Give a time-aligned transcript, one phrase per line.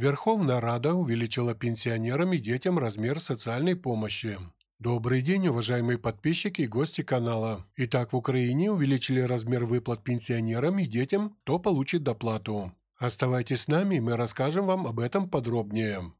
[0.00, 4.38] Верховная Рада увеличила пенсионерам и детям размер социальной помощи.
[4.78, 7.66] Добрый день, уважаемые подписчики и гости канала.
[7.76, 12.72] Итак, в Украине увеличили размер выплат пенсионерам и детям, кто получит доплату.
[12.96, 16.14] Оставайтесь с нами, мы расскажем вам об этом подробнее.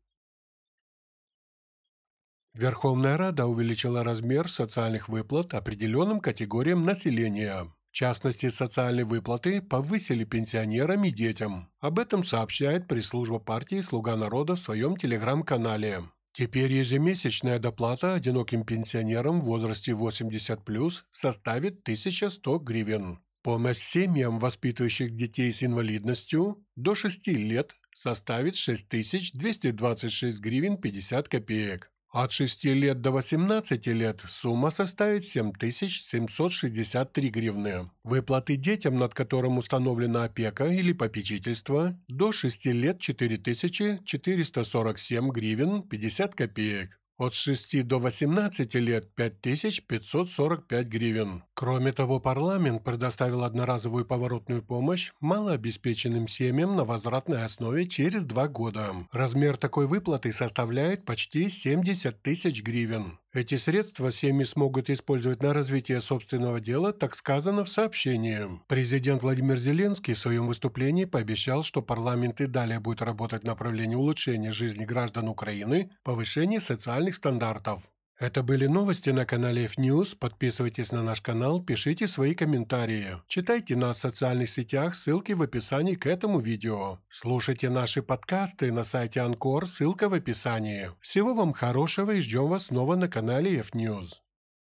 [2.52, 7.72] Верховная Рада увеличила размер социальных выплат определенным категориям населения.
[7.90, 11.70] В частности, социальные выплаты повысили пенсионерам и детям.
[11.80, 16.04] Об этом сообщает пресс-служба партии «Слуга народа» в своем телеграм-канале.
[16.32, 23.18] Теперь ежемесячная доплата одиноким пенсионерам в возрасте 80+, составит 1100 гривен.
[23.42, 31.89] Помощь семьям, воспитывающих детей с инвалидностью, до 6 лет составит 6226 гривен 50 копеек.
[32.12, 37.88] От 6 лет до 18 лет сумма составит 7763 гривны.
[38.02, 46.99] Выплаты детям, над которым установлена опека или попечительство, до 6 лет 4447 гривен 50 копеек.
[47.20, 51.42] От 6 до 18 лет 5545 гривен.
[51.52, 59.06] Кроме того, парламент предоставил одноразовую поворотную помощь малообеспеченным семьям на возвратной основе через два года.
[59.12, 63.18] Размер такой выплаты составляет почти 70 тысяч гривен.
[63.32, 68.60] Эти средства семьи смогут использовать на развитие собственного дела, так сказано в сообщении.
[68.66, 73.94] Президент Владимир Зеленский в своем выступлении пообещал, что парламент и далее будет работать в направлении
[73.94, 77.84] улучшения жизни граждан Украины, повышения социальных стандартов.
[78.20, 80.14] Это были новости на канале F-News.
[80.14, 83.16] Подписывайтесь на наш канал, пишите свои комментарии.
[83.28, 86.98] Читайте нас в социальных сетях, ссылки в описании к этому видео.
[87.08, 90.90] Слушайте наши подкасты на сайте Анкор, ссылка в описании.
[91.00, 94.20] Всего вам хорошего и ждем вас снова на канале F-News.